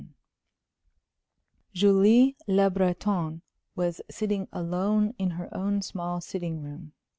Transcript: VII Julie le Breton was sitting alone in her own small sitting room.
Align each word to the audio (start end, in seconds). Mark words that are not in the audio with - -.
VII 0.01 0.09
Julie 1.75 2.35
le 2.47 2.69
Breton 2.71 3.43
was 3.75 4.01
sitting 4.09 4.47
alone 4.51 5.13
in 5.19 5.29
her 5.29 5.47
own 5.55 5.83
small 5.83 6.19
sitting 6.19 6.59
room. 6.63 6.93